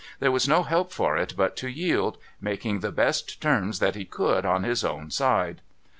There 0.19 0.31
was 0.31 0.47
no 0.47 0.63
help 0.63 0.91
for 0.91 1.15
it 1.15 1.35
but 1.37 1.55
to 1.57 1.67
yield, 1.69 2.17
making 2.41 2.79
the 2.79 2.91
best 2.91 3.39
terms 3.39 3.77
that 3.77 3.93
he 3.93 4.03
could 4.03 4.47
on 4.47 4.63
his 4.63 4.83
own 4.83 5.11
side. 5.11 5.61